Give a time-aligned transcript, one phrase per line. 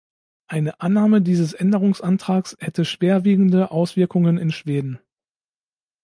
[0.47, 4.97] Eine Annahme dieses Änderungsantrags hätte schwer wiegende Auswirkungen in Schweden.